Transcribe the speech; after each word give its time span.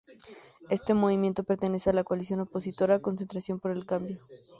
Este 0.71 0.95
movimiento 0.95 1.43
pertenece 1.43 1.91
a 1.91 1.93
la 1.93 2.03
coalición 2.03 2.39
opositora 2.39 3.03
Concertación 3.03 3.59
por 3.59 3.69
el 3.69 3.85
Cambio. 3.85 4.17